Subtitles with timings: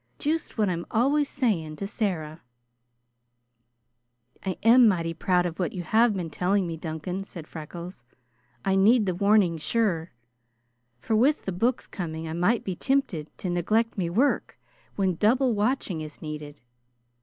[0.17, 2.41] Juist what I'm always sayin' to Sarah."
[4.43, 8.03] "I am mighty proud of what you have been telling me, Duncan," said Freckles.
[8.65, 10.11] "I need the warning, sure.
[11.01, 14.59] For with the books coming I might be timpted to neglect me work
[14.95, 16.61] when double watching is needed.